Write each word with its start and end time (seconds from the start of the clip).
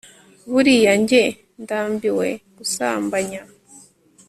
buriya 0.51 0.93
njye 1.01 1.23
ndambiwe 1.63 2.27
gusambanya 2.57 3.41